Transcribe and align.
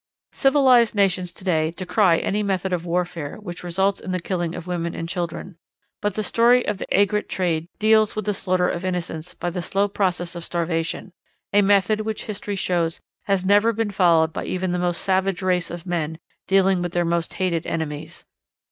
Civilized 0.33 0.95
nations 0.95 1.31
to 1.31 1.43
day 1.43 1.69
decry 1.69 2.17
any 2.17 2.41
method 2.41 2.73
of 2.73 2.87
warfare 2.87 3.37
which 3.37 3.61
results 3.63 3.99
in 3.99 4.09
the 4.11 4.19
killing 4.19 4.55
of 4.55 4.65
women 4.65 4.95
and 4.95 5.07
children, 5.07 5.59
but 6.01 6.15
the 6.15 6.23
story 6.23 6.65
of 6.65 6.79
the 6.79 6.87
aigrette 6.91 7.29
trade 7.29 7.67
deals 7.77 8.15
with 8.15 8.25
the 8.25 8.33
slaughter 8.33 8.67
of 8.67 8.83
innocents 8.83 9.35
by 9.35 9.51
the 9.51 9.61
slow 9.61 9.87
process 9.87 10.33
of 10.33 10.43
starvation, 10.43 11.13
a 11.53 11.61
method 11.61 12.01
which 12.01 12.25
history 12.25 12.55
shows 12.55 12.99
has 13.25 13.45
never 13.45 13.71
been 13.71 13.91
followed 13.91 14.33
by 14.33 14.43
even 14.43 14.71
the 14.71 14.79
most 14.79 15.01
savage 15.01 15.43
race 15.43 15.69
of 15.69 15.85
men 15.85 16.17
dealing 16.47 16.81
with 16.81 16.93
their 16.93 17.05
most 17.05 17.33
hated 17.35 17.67
enemies. 17.67 18.25